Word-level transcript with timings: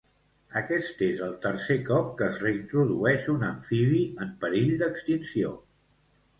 Aquest 0.61 1.03
és 1.07 1.21
el 1.25 1.35
tercer 1.43 1.77
cop 1.91 2.09
que 2.23 2.25
es 2.29 2.41
reintrodueix 2.47 3.29
un 3.37 3.47
amfibi 3.51 4.03
en 4.27 4.35
perill 4.47 4.77
d'extinció. 4.83 5.57